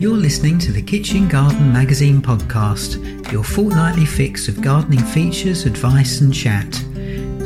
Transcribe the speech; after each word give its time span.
You're 0.00 0.16
listening 0.16 0.58
to 0.60 0.72
the 0.72 0.80
Kitchen 0.80 1.28
Garden 1.28 1.74
Magazine 1.74 2.22
podcast, 2.22 3.30
your 3.30 3.44
fortnightly 3.44 4.06
fix 4.06 4.48
of 4.48 4.62
gardening 4.62 5.04
features, 5.04 5.66
advice, 5.66 6.22
and 6.22 6.32
chat. 6.32 6.72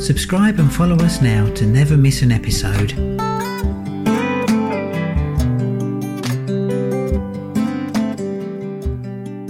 Subscribe 0.01 0.61
and 0.61 0.73
follow 0.73 0.95
us 1.05 1.21
now 1.21 1.53
to 1.55 1.67
never 1.67 1.97
miss 1.97 2.23
an 2.23 2.31
episode. 2.31 2.93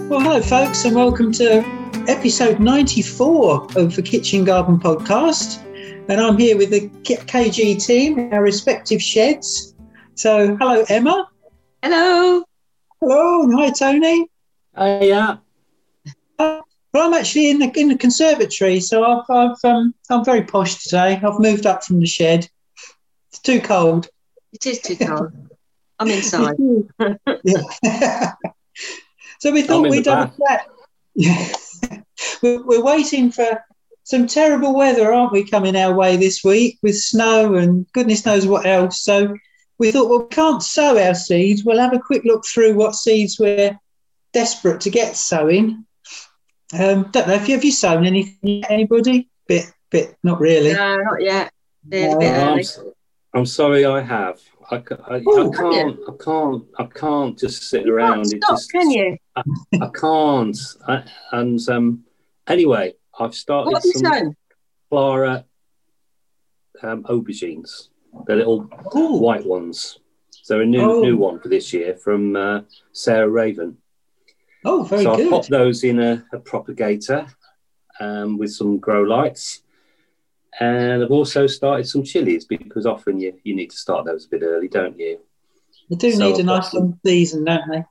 Well, 0.08 0.20
hello, 0.20 0.40
folks, 0.40 0.86
and 0.86 0.96
welcome 0.96 1.30
to 1.32 1.62
episode 2.08 2.58
94 2.58 3.66
of 3.76 3.94
the 3.94 4.02
Kitchen 4.02 4.46
Garden 4.46 4.80
podcast. 4.80 5.62
And 6.08 6.22
I'm 6.22 6.38
here 6.38 6.56
with 6.56 6.70
the 6.70 6.88
KG 7.04 7.84
team, 7.84 8.32
our 8.32 8.42
respective 8.42 9.02
sheds. 9.02 9.74
So, 10.14 10.56
hello, 10.56 10.86
Emma. 10.88 11.28
Hello. 11.82 12.44
Hello, 13.06 13.42
and 13.42 13.52
hi, 13.52 13.68
Tony. 13.68 14.30
Uh, 14.74 14.98
yeah. 15.02 15.36
Uh, 16.38 16.62
well, 16.90 17.06
I'm 17.06 17.12
actually 17.12 17.50
in 17.50 17.58
the 17.58 17.70
in 17.78 17.90
the 17.90 17.98
conservatory, 17.98 18.80
so 18.80 19.04
I've, 19.04 19.28
I've 19.28 19.62
um, 19.62 19.94
I'm 20.08 20.24
very 20.24 20.40
posh 20.44 20.82
today. 20.82 21.20
I've 21.22 21.38
moved 21.38 21.66
up 21.66 21.84
from 21.84 22.00
the 22.00 22.06
shed. 22.06 22.48
It's 23.28 23.40
too 23.40 23.60
cold. 23.60 24.08
It 24.54 24.64
is 24.64 24.80
too 24.80 24.96
cold. 24.96 25.32
I'm 25.98 26.08
inside. 26.08 26.56
so 29.38 29.52
we 29.52 29.60
thought 29.60 29.90
we'd 29.90 30.06
the 30.06 30.16
have 30.16 30.32
a 30.32 30.48
chat. 30.48 30.66
Yeah. 31.14 31.52
we're, 32.42 32.64
we're 32.64 32.82
waiting 32.82 33.30
for 33.30 33.62
some 34.04 34.26
terrible 34.26 34.74
weather, 34.74 35.12
aren't 35.12 35.32
we, 35.32 35.46
coming 35.46 35.76
our 35.76 35.94
way 35.94 36.16
this 36.16 36.42
week 36.42 36.78
with 36.82 36.96
snow 36.96 37.54
and 37.56 37.86
goodness 37.92 38.24
knows 38.24 38.46
what 38.46 38.64
else. 38.64 39.04
So 39.04 39.36
we 39.78 39.90
thought, 39.90 40.08
well, 40.08 40.20
we 40.22 40.28
can't 40.28 40.62
sow 40.62 40.98
our 40.98 41.14
seeds. 41.14 41.64
We'll 41.64 41.78
have 41.80 41.92
a 41.94 41.98
quick 41.98 42.22
look 42.24 42.44
through 42.46 42.74
what 42.74 42.94
seeds 42.94 43.38
we're 43.38 43.78
desperate 44.32 44.80
to 44.82 44.90
get 44.90 45.16
sowing. 45.16 45.84
Um, 46.72 47.08
don't 47.12 47.28
know 47.28 47.34
if 47.34 47.48
you 47.48 47.54
have 47.54 47.64
you 47.64 47.72
sown 47.72 48.04
anything, 48.06 48.38
yet, 48.42 48.70
anybody? 48.70 49.28
Bit, 49.46 49.66
bit, 49.90 50.16
not 50.22 50.40
really. 50.40 50.72
No, 50.72 50.96
not 50.96 51.22
yet. 51.22 51.52
It's 51.90 52.14
a 52.14 52.18
bit 52.18 52.30
No. 52.32 52.40
I'm, 52.42 52.48
early. 52.52 52.60
s- 52.60 52.80
I'm 53.34 53.46
sorry, 53.46 53.84
I 53.84 54.00
have. 54.00 54.40
I, 54.70 54.76
I, 54.76 54.82
Oh, 55.26 55.38
I 55.38 55.44
have 55.44 55.46
you? 55.46 55.52
can't. 55.52 55.98
I 56.08 56.24
can't. 56.24 56.64
I 56.78 56.84
can't 56.98 57.38
just 57.38 57.68
sit 57.68 57.84
You 57.84 57.94
around. 57.94 58.14
can't 58.30 58.42
stop, 58.42 58.50
just, 58.56 58.72
can 58.72 58.90
you? 58.90 59.16
I 59.36 59.88
can't. 59.94 60.56
I, 60.88 61.04
and 61.32 61.68
um, 61.68 62.04
anyway, 62.48 62.94
I've 63.18 63.34
started 63.34 63.70
What 63.72 63.82
have 63.82 63.84
you 63.84 63.92
some 63.92 64.12
sown? 64.12 64.36
Clara 64.90 65.44
um, 66.82 67.02
aubergines. 67.04 67.88
The 68.26 68.36
little 68.36 68.68
Ooh. 68.96 69.18
white 69.18 69.44
ones. 69.46 69.98
So 70.42 70.60
a 70.60 70.64
new 70.64 70.80
Oh. 70.82 71.00
new 71.00 71.16
one 71.16 71.40
for 71.40 71.48
this 71.48 71.72
year 71.72 71.96
from 71.96 72.36
uh, 72.36 72.60
Sarah 72.92 73.28
Raven. 73.28 73.78
Oh, 74.64 74.84
very 74.84 75.04
good. 75.04 75.08
so 75.08 75.12
I've 75.12 75.18
good. 75.18 75.30
popped 75.30 75.50
those 75.50 75.84
in 75.84 76.00
a, 76.00 76.24
a 76.32 76.38
propagator 76.38 77.26
um, 78.00 78.38
with 78.38 78.52
some 78.52 78.78
grow 78.78 79.02
lights. 79.02 79.62
And 80.60 81.02
I've 81.02 81.10
also 81.10 81.46
started 81.46 81.86
some 81.88 82.04
chilies 82.04 82.44
because 82.44 82.86
often 82.86 83.18
you, 83.20 83.34
you 83.42 83.56
need 83.56 83.70
to 83.70 83.76
start 83.76 84.06
those 84.06 84.26
a 84.26 84.28
bit 84.28 84.42
early, 84.42 84.68
don't 84.68 84.98
you? 84.98 85.18
They 85.90 85.96
do 85.96 86.12
So 86.12 86.24
need 86.24 86.36
a 86.36 86.38
I've 86.40 86.46
got 86.46 86.56
nice 86.56 86.74
long 86.74 87.00
season, 87.04 87.44
don't 87.44 87.68
they? 87.70 87.84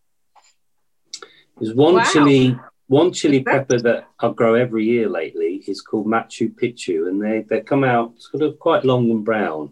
There's 1.60 1.76
one 1.76 1.96
Wow. 1.96 2.04
chili 2.12 2.56
one 2.88 3.12
chili 3.12 3.40
Good 3.40 3.52
pepper 3.52 3.80
that 3.80 4.08
I 4.20 4.30
grow 4.32 4.56
every 4.56 4.86
year 4.86 5.10
lately 5.10 5.64
is 5.68 5.82
called 5.82 6.06
Machu 6.06 6.54
Picchu, 6.54 7.08
and 7.08 7.22
they, 7.22 7.42
they 7.42 7.62
come 7.62 7.84
out 7.84 8.14
sort 8.20 8.44
of 8.44 8.60
quite 8.60 8.84
long 8.86 9.10
and 9.12 9.24
brown, 9.26 9.72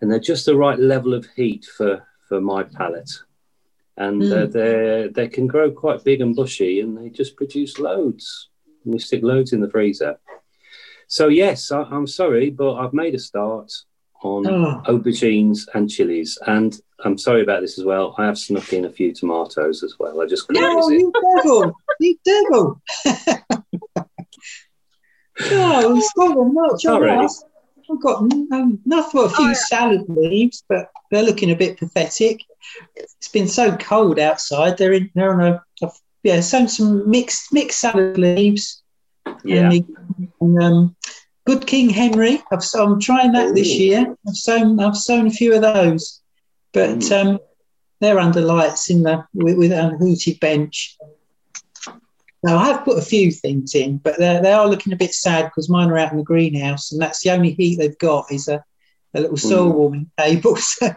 and 0.00 0.10
they're 0.10 0.18
just 0.20 0.46
the 0.46 0.56
right 0.56 0.78
level 0.78 1.14
of 1.14 1.26
heat 1.36 1.64
for, 1.76 2.06
for 2.28 2.40
my 2.40 2.62
palate. 2.62 3.10
And 3.98 4.22
uh, 4.24 4.46
Mm. 4.46 4.52
they 4.52 5.08
they 5.14 5.28
can 5.28 5.46
grow 5.46 5.70
quite 5.70 6.04
big 6.04 6.20
and 6.20 6.36
bushy, 6.36 6.80
and 6.80 6.96
they 6.98 7.08
just 7.08 7.34
produce 7.36 7.78
loads. 7.78 8.50
And 8.84 8.92
we 8.92 8.98
stick 9.00 9.22
loads 9.22 9.52
in 9.54 9.60
the 9.60 9.70
freezer. 9.70 10.18
So 11.08 11.28
yes, 11.28 11.70
I, 11.72 11.82
I'm 11.82 12.06
sorry, 12.06 12.50
but 12.50 12.74
I've 12.74 12.92
made 12.92 13.14
a 13.14 13.18
start 13.18 13.72
on 14.22 14.46
Oh. 14.46 14.82
aubergines 14.86 15.60
and 15.74 15.88
chilies, 15.88 16.38
and 16.46 16.78
I'm 17.04 17.16
sorry 17.16 17.42
about 17.42 17.62
this 17.62 17.78
as 17.78 17.84
well. 17.86 18.14
I 18.18 18.26
have 18.26 18.36
snuck 18.38 18.72
in 18.74 18.84
a 18.84 18.90
few 18.90 19.14
tomatoes 19.14 19.82
as 19.82 19.94
well. 19.98 20.20
I 20.20 20.26
just 20.26 20.46
couldn't 20.46 20.62
No, 20.62 20.90
you 20.90 21.12
devil! 21.36 21.76
You 22.00 22.18
devil! 22.24 22.82
oh, 25.50 26.52
much. 26.52 26.82
Sorry. 26.82 27.26
I've 27.90 28.00
got 28.02 28.18
um, 28.20 28.80
nothing 28.84 29.10
but 29.20 29.26
a 29.32 29.34
few 29.36 29.44
Oh, 29.44 29.48
yeah. 29.48 29.54
salad 29.68 30.04
leaves, 30.08 30.64
but 30.68 30.90
they're 31.10 31.22
looking 31.22 31.50
a 31.50 31.56
bit 31.56 31.78
pathetic. 31.78 32.42
It's 32.96 33.28
been 33.28 33.48
so 33.48 33.76
cold 33.76 34.18
outside. 34.18 34.76
They're 34.76 34.92
in. 34.92 35.10
They're 35.14 35.32
on 35.32 35.40
a, 35.52 35.64
a 35.82 35.90
yeah. 36.22 36.40
Sown 36.40 36.68
some 36.68 37.08
mixed 37.08 37.52
mixed 37.52 37.78
salad 37.80 38.18
leaves. 38.18 38.82
Yeah. 39.44 39.70
And, 40.40 40.62
um, 40.62 40.96
Good 41.46 41.66
King 41.66 41.88
Henry. 41.90 42.42
I've, 42.50 42.64
so 42.64 42.84
I'm 42.84 43.00
trying 43.00 43.30
that 43.32 43.54
this 43.54 43.68
year. 43.78 44.16
I've 44.26 44.34
sown 44.36 44.80
I've 44.80 44.96
sown 44.96 45.28
a 45.28 45.30
few 45.30 45.54
of 45.54 45.62
those, 45.62 46.20
but 46.72 46.90
Mm. 46.98 47.12
um, 47.26 47.38
they're 48.00 48.18
under 48.18 48.40
lights 48.40 48.90
in 48.90 49.02
the 49.04 49.24
with, 49.32 49.56
with 49.56 49.70
a 49.72 49.90
hooted 49.90 50.40
bench. 50.40 50.96
Now 52.42 52.58
I 52.58 52.66
have 52.68 52.84
put 52.84 52.98
a 52.98 53.02
few 53.02 53.30
things 53.32 53.74
in, 53.74 53.98
but 53.98 54.18
they 54.18 54.38
they 54.42 54.52
are 54.52 54.68
looking 54.68 54.92
a 54.92 54.96
bit 54.96 55.12
sad 55.12 55.46
because 55.46 55.68
mine 55.68 55.90
are 55.90 55.98
out 55.98 56.12
in 56.12 56.18
the 56.18 56.24
greenhouse, 56.24 56.92
and 56.92 57.00
that's 57.00 57.22
the 57.22 57.30
only 57.30 57.52
heat 57.52 57.76
they've 57.78 57.98
got 57.98 58.30
is 58.30 58.46
a, 58.48 58.62
a 59.14 59.20
little 59.20 59.36
soil 59.36 59.70
Mm. 59.72 59.74
warming 59.74 60.10
table. 60.18 60.56
So 60.78 60.90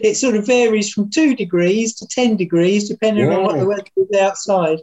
it 0.00 0.16
sort 0.16 0.36
of 0.36 0.46
varies 0.46 0.92
from 0.92 1.10
two 1.10 1.34
degrees 1.34 1.96
to 1.96 2.06
ten 2.06 2.36
degrees 2.36 2.88
depending 2.88 3.28
on 3.30 3.42
what 3.42 3.58
the 3.58 3.66
weather 3.66 3.84
is 3.96 4.18
outside. 4.18 4.78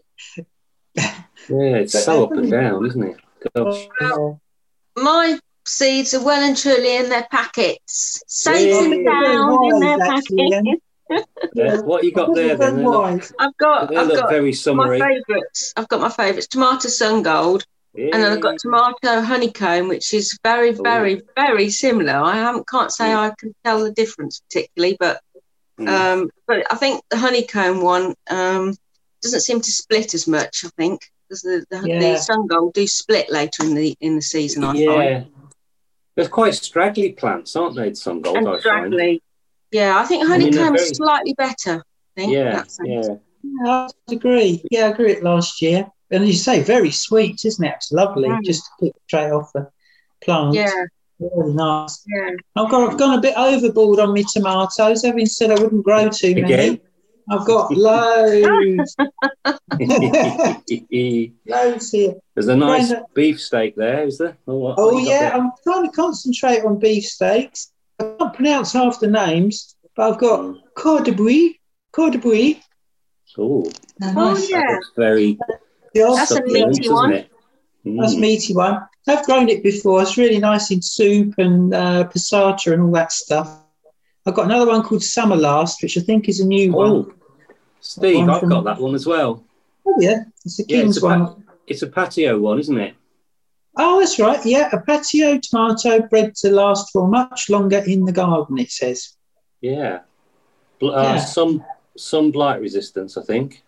Yeah, 0.96 1.76
it's 1.78 2.04
so 2.04 2.26
up 2.26 2.32
and 2.34 2.50
down, 2.52 2.86
isn't 2.86 3.04
it? 3.04 3.18
Gosh. 3.56 3.88
Uh, 4.02 4.34
My 5.02 5.40
seeds 5.66 6.14
are 6.14 6.24
well 6.24 6.42
and 6.44 6.56
truly 6.58 6.98
in 6.98 7.10
their 7.10 7.28
packets. 7.32 8.22
Safe 8.28 8.56
Really? 8.74 9.06
and 9.06 9.08
sound 9.08 9.66
in 9.66 9.80
their 9.80 9.98
Wise, 9.98 10.10
actually, 10.10 10.50
packets. 10.52 10.84
Yeah, 11.54 11.82
What 11.82 12.04
you 12.04 12.12
got 12.12 12.34
there 12.34 12.56
then? 12.56 12.84
Look, 12.84 13.32
I've 13.40 13.58
got, 13.58 13.90
they 13.90 13.98
I've 13.98 14.08
look 14.08 14.20
got 14.22 14.30
very 14.30 14.46
my 14.46 14.52
summery. 14.52 15.00
favourites. 15.00 15.74
I've 15.76 15.88
got 15.88 16.02
my 16.02 16.10
favourites: 16.10 16.48
tomato 16.48 16.88
sun 16.90 17.24
gold, 17.24 17.66
and 17.96 18.14
then 18.14 18.32
I've 18.32 18.42
got 18.42 18.60
tomato 18.60 19.22
honeycomb, 19.22 19.88
which 19.88 20.14
is 20.14 20.38
very, 20.44 20.72
very, 20.72 21.22
very 21.36 21.70
similar. 21.70 22.14
I 22.14 22.36
haven't, 22.36 22.68
can't 22.68 22.92
say 22.92 23.14
I 23.14 23.32
can 23.38 23.54
tell 23.64 23.84
the 23.84 23.92
difference 23.92 24.42
particularly, 24.50 24.98
but 25.00 25.20
Mm. 25.80 25.88
um, 25.90 26.30
but 26.46 26.72
I 26.72 26.76
think 26.76 27.02
the 27.10 27.18
honeycomb 27.18 27.82
one 27.82 28.14
um, 28.30 28.76
doesn't 29.24 29.42
seem 29.42 29.60
to 29.60 29.72
split 29.72 30.14
as 30.14 30.28
much. 30.28 30.64
I 30.64 30.70
think 30.78 31.02
because 31.28 31.42
the, 31.42 31.66
the, 31.72 31.88
Yeah. 31.90 32.00
the 32.00 32.18
sun 32.18 32.46
gold 32.46 32.76
do 32.76 32.86
split 32.86 33.32
later 33.32 33.64
in 33.64 33.74
the 33.74 33.96
in 34.00 34.16
the 34.16 34.22
season. 34.22 34.64
I 34.64 34.86
find. 34.86 35.28
They're 36.16 36.28
quite 36.30 36.54
straggly 36.54 37.14
plants, 37.14 37.56
aren't 37.56 37.76
they? 37.76 37.92
Sun 37.96 38.22
gold, 38.22 38.38
and 38.38 38.50
I 38.50 38.60
find. 38.62 38.94
Straggly. 39.74 39.80
Yeah, 39.80 40.00
I 40.00 40.06
think 40.06 40.24
I 40.30 40.38
mean, 40.38 40.54
honeycomb's 40.54 40.82
very- 40.82 40.94
slightly 40.96 41.34
better. 41.34 41.84
I 42.18 42.22
think, 42.22 42.34
Yeah, 42.34 42.64
yeah. 42.84 43.02
Yeah, 43.66 43.88
I 44.10 44.14
agree. 44.14 44.64
Yeah, 44.72 44.86
I 44.86 44.90
agree 44.90 45.12
it 45.12 45.24
last 45.24 45.62
year. 45.62 45.86
And 46.12 46.24
as 46.24 46.30
you 46.30 46.36
say, 46.36 46.62
very 46.62 46.92
sweet, 46.92 47.44
isn't 47.44 47.64
it? 47.66 47.74
It's 47.78 47.92
lovely 47.92 48.30
Mm. 48.30 48.44
just 48.44 48.64
to 48.66 48.86
pick 48.86 48.94
straight 49.08 49.32
off 49.32 49.52
the 49.54 49.68
plant. 50.24 50.54
Yeah, 50.54 50.72
Really 51.20 51.54
nice. 51.54 52.04
Yeah. 52.08 52.30
I've, 52.56 52.70
got, 52.70 52.92
I've 52.92 52.98
gone 52.98 53.18
a 53.18 53.22
bit 53.22 53.34
overboard 53.38 54.00
on 54.00 54.14
my 54.14 54.24
tomatoes. 54.32 55.04
Having 55.04 55.26
said 55.28 55.52
I 55.52 55.62
wouldn't 55.62 55.84
grow 55.84 56.10
too 56.10 56.36
many. 56.36 56.44
Again? 56.54 56.80
I've 57.30 57.46
got 57.48 57.72
loads, 57.72 58.96
There's 59.78 60.08
loads 61.48 61.92
here. 61.92 62.14
There's 62.36 62.48
a 62.48 62.56
nice 62.56 62.90
Brenda- 62.90 63.06
beef 63.14 63.42
steak 63.42 63.76
there, 63.76 64.04
is 64.06 64.18
there? 64.18 64.38
Oh, 64.48 64.74
Oh 64.78 64.94
what 64.94 65.00
you 65.02 65.06
got 65.06 65.12
yeah. 65.12 65.32
I'm 65.38 65.52
trying 65.64 65.86
to 65.90 65.92
concentrate 65.96 66.64
on 66.66 66.80
beefsteaks. 66.80 67.72
I 68.00 68.16
can't 68.20 68.34
pronounce 68.34 68.74
half 68.74 69.00
the 69.00 69.08
names, 69.08 69.76
but 69.96 70.12
I've 70.12 70.20
got 70.20 70.56
corps 70.76 71.02
de 71.02 71.12
brie, 71.12 71.60
corps 71.92 72.10
de 72.12 72.18
brie. 72.18 72.62
Oh, 73.38 73.64
Oh, 74.02 74.38
yeah. 74.50 74.62
that 74.62 74.74
looks 74.74 74.92
very 74.98 75.38
That's 75.94 76.32
a 76.32 76.42
meaty 76.44 76.90
one. 76.90 77.14
it? 77.14 77.30
Mm. 77.86 77.96
Nice 77.96 78.16
meaty 78.16 78.54
one. 78.56 78.82
I've 79.08 79.26
grown 79.26 79.50
it 79.50 79.64
before. 79.64 80.02
It's 80.02 80.18
really 80.18 80.40
nice 80.40 80.72
in 80.72 80.82
soup 80.82 81.36
and 81.38 81.74
uh, 81.74 82.08
passata 82.10 82.74
and 82.74 82.82
all 82.84 82.92
that 82.94 83.12
stuff. 83.12 83.60
I've 84.26 84.34
got 84.34 84.46
another 84.46 84.68
one 84.72 84.84
called 84.84 85.04
Summer 85.04 85.36
Last, 85.36 85.82
which 85.84 85.98
I 85.98 86.02
think 86.02 86.30
is 86.30 86.40
a 86.40 86.46
new 86.48 86.72
one. 86.72 86.90
Oh, 86.92 87.14
Steve, 87.82 88.20
One 88.20 88.30
I've 88.30 88.40
from- 88.40 88.50
got 88.50 88.64
that 88.66 88.80
one 88.80 88.96
as 88.96 89.06
well. 89.06 89.44
Oh 89.86 89.96
yeah, 90.00 90.24
it's 90.46 90.60
a 90.60 90.64
Yeah, 90.68 90.78
King's 90.82 90.96
it's 90.98 91.04
a, 91.04 91.08
one. 91.08 91.26
pa- 91.28 91.36
it's 91.68 91.82
a 91.82 91.88
patio 91.88 92.40
one, 92.40 92.58
isn't 92.60 92.78
it? 92.78 92.96
Oh, 93.76 94.00
that's 94.00 94.20
right. 94.20 94.44
Yeah, 94.46 94.70
a 94.72 94.80
patio 94.82 95.40
tomato 95.40 96.02
bred 96.08 96.36
to 96.36 96.52
last 96.52 96.92
for 96.92 97.08
much 97.08 97.50
longer 97.50 97.80
in 97.86 98.06
the 98.06 98.12
garden. 98.12 98.60
It 98.60 98.72
says. 98.72 99.16
Yeah. 99.62 100.02
Bl- 100.80 100.92
Uh, 100.92 101.04
Yeah. 101.04 101.18
Some 101.18 101.64
some 101.98 102.32
blight 102.32 102.60
resistance, 102.62 103.18
I 103.18 103.22
think. 103.24 103.64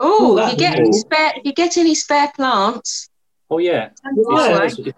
Oh, 0.00 0.38
if 0.38 0.52
you 0.52 0.56
get 0.58 0.78
any 0.78 0.92
spare, 0.92 1.32
if 1.36 1.44
you 1.44 1.52
get 1.52 1.76
any 1.76 1.94
spare 1.94 2.30
plants, 2.34 3.08
Oh 3.50 3.58
yeah. 3.58 3.90
send 4.02 4.18
It 4.18 4.22
them 4.24 4.34
my 4.34 4.48
Yeah. 4.48 4.58
way. 4.60 4.68
says, 4.68 4.94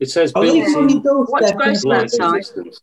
it 0.00 0.10
says 0.10 0.32
Oh, 0.34 0.42
built 0.42 0.76
on 0.76 0.90
in. 0.90 1.02
What's 1.02 1.52
gross 1.52 1.82
blight 1.84 2.02
resistance. 2.12 2.80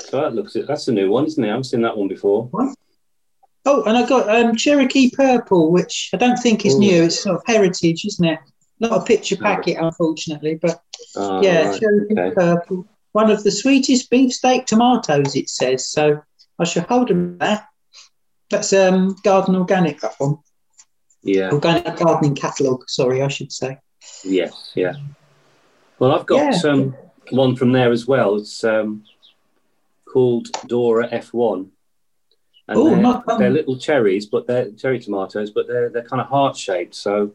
So 0.00 0.20
that 0.20 0.34
looks. 0.34 0.54
That's 0.66 0.88
a 0.88 0.92
new 0.92 1.10
one, 1.10 1.26
isn't 1.26 1.42
it? 1.42 1.46
I 1.48 1.50
haven't 1.50 1.64
seen 1.64 1.82
that 1.82 1.96
one 1.96 2.08
before. 2.08 2.48
Oh, 3.68 3.82
and 3.82 3.96
I 3.98 4.06
got 4.06 4.28
um, 4.28 4.54
Cherokee 4.54 5.10
Purple, 5.10 5.72
which 5.72 6.10
I 6.14 6.16
don't 6.16 6.36
think 6.38 6.64
is 6.64 6.76
Ooh. 6.76 6.80
new. 6.80 7.02
It's 7.04 7.22
sort 7.22 7.36
of 7.36 7.42
heritage, 7.46 8.04
isn't 8.04 8.24
it? 8.24 8.38
Not 8.78 8.92
a 8.92 9.04
picture 9.04 9.36
packet, 9.36 9.78
unfortunately, 9.78 10.56
but 10.60 10.80
Ah, 11.16 11.40
yeah, 11.40 11.70
right, 11.70 11.82
okay. 12.12 12.30
Purple. 12.34 12.86
One 13.12 13.30
of 13.30 13.42
the 13.42 13.50
sweetest 13.50 14.10
beefsteak 14.10 14.66
tomatoes, 14.66 15.34
it 15.34 15.48
says. 15.48 15.88
So 15.88 16.20
I 16.58 16.64
shall 16.64 16.84
hold 16.84 17.08
them 17.08 17.38
there. 17.38 17.66
That's 18.50 18.72
um, 18.72 19.16
Garden 19.24 19.56
Organic, 19.56 20.00
that 20.00 20.14
one. 20.18 20.38
Yeah. 21.22 21.50
Organic 21.50 21.96
Gardening 21.96 22.34
Catalogue, 22.34 22.84
sorry, 22.88 23.22
I 23.22 23.28
should 23.28 23.50
say. 23.50 23.78
Yes. 24.22 24.72
Yeah. 24.74 24.94
Well, 25.98 26.12
I've 26.12 26.26
got 26.26 26.62
Yeah. 26.64 26.70
um, 26.70 26.94
one 27.30 27.56
from 27.56 27.72
there 27.72 27.90
as 27.90 28.06
well. 28.06 28.36
It's 28.36 28.62
um, 28.62 29.04
called 30.04 30.48
Dora 30.66 31.08
F1. 31.08 31.70
And 32.68 32.78
Oh, 32.78 33.22
they're, 33.26 33.38
they're 33.38 33.50
little 33.50 33.78
cherries, 33.78 34.26
but 34.26 34.46
they're 34.46 34.70
cherry 34.72 34.98
tomatoes, 34.98 35.50
but 35.50 35.66
they're 35.68 35.88
they're 35.88 36.02
kind 36.04 36.20
of 36.20 36.26
heart 36.28 36.56
shaped. 36.56 36.94
So 36.96 37.32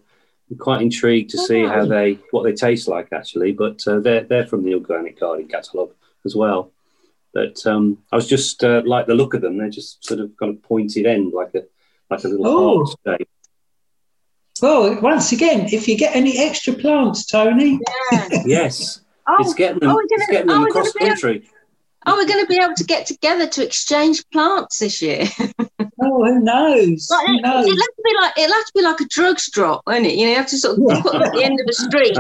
I'm 0.51 0.57
quite 0.57 0.81
intrigued 0.81 1.31
to 1.31 1.37
see 1.37 1.61
how 1.63 1.85
they 1.85 2.19
what 2.31 2.43
they 2.43 2.51
taste 2.53 2.87
like 2.87 3.07
actually. 3.13 3.53
But 3.53 3.81
uh, 3.87 3.99
they're 4.01 4.23
they're 4.25 4.45
from 4.47 4.63
the 4.63 4.73
Organic 4.75 5.19
Garden 5.19 5.47
catalogue 5.47 5.93
as 6.25 6.35
well. 6.35 6.71
But 7.33 7.65
um, 7.65 7.99
I 8.11 8.17
was 8.17 8.27
just 8.27 8.61
uh, 8.63 8.81
like 8.85 9.07
the 9.07 9.15
look 9.15 9.33
of 9.33 9.41
them. 9.41 9.57
They're 9.57 9.69
just 9.69 10.03
sort 10.05 10.19
of 10.19 10.35
kind 10.37 10.53
of 10.53 10.61
pointed 10.61 11.05
end, 11.05 11.31
like 11.33 11.55
a 11.55 11.63
like 12.09 12.23
a 12.25 12.27
little 12.27 12.45
Oh. 12.47 12.85
heart 12.85 13.19
shape. 13.19 13.29
Well, 14.61 14.99
once 15.01 15.31
again, 15.31 15.69
if 15.71 15.87
you 15.87 15.97
get 15.97 16.15
any 16.15 16.37
extra 16.37 16.73
plants, 16.73 17.25
Tony, 17.25 17.79
Yeah. 18.11 18.27
Yes, 18.45 19.01
Oh, 19.27 19.37
it's 19.39 19.53
getting 19.53 19.79
them. 19.79 19.89
oh, 19.91 19.95
we're 19.95 20.03
it's 20.09 20.27
getting 20.29 20.49
oh, 20.51 20.53
them 20.55 20.63
across 20.63 20.91
gonna 20.91 21.05
able- 21.05 21.21
country. 21.21 21.49
oh, 22.05 22.15
we're 22.15 22.27
going 22.27 22.43
to 22.45 22.47
be 22.47 22.59
able 22.61 22.75
to 22.75 22.83
get 22.83 23.07
together 23.07 23.47
to 23.47 23.63
exchange 23.65 24.23
plants 24.31 24.79
this 24.79 25.01
year. 25.01 25.25
oh, 26.03 26.25
who 26.25 26.39
knows? 26.39 27.07
Like, 27.09 27.27
Who 27.27 27.35
it, 27.37 27.41
knows? 27.41 27.65
it'll 27.65 27.77
have 27.77 27.95
to 27.95 28.01
be 28.03 28.13
like 28.21 28.33
it'll 28.37 28.55
have 28.55 28.65
to 28.65 28.71
be 28.75 28.81
like 28.81 28.99
a 29.01 29.05
drugs 29.05 29.49
drop, 29.51 29.81
won't 29.87 30.05
it? 30.05 30.15
You 30.15 30.25
know, 30.25 30.31
you 30.31 30.37
have 30.37 30.47
to 30.47 30.57
sort 30.57 30.77
of 30.77 30.83
Yeah. 30.87 31.01
put 31.01 31.11
them 31.13 31.21
at 31.23 31.31
the 31.33 31.43
end 31.43 31.59
of 31.59 31.65
the 31.65 31.73
street 31.73 32.17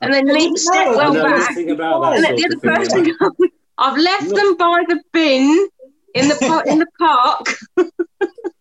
and 0.00 0.12
then 0.14 0.26
leave 0.34 0.50
No, 0.50 0.56
step 0.56 0.86
I 0.86 0.90
I 0.90 0.96
well 0.96 1.12
back, 1.14 1.56
about 1.68 2.00
that 2.02 2.12
and 2.14 2.22
let 2.22 2.36
the 2.36 2.44
other 2.46 2.56
of 2.56 2.62
thing. 2.62 2.74
person 2.74 2.98
Emma. 3.20 3.30
go. 3.38 3.46
I've 3.78 3.98
left 3.98 4.26
Look. 4.28 4.36
them 4.36 4.56
by 4.56 4.82
the 4.88 5.00
bin 5.12 5.68
in 6.14 6.28
the 6.28 6.36
par- 6.40 6.64
in 6.66 6.78
the 6.78 6.86
park. 6.98 7.46